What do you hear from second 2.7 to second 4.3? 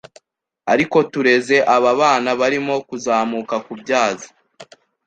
kuzamuka kubyaza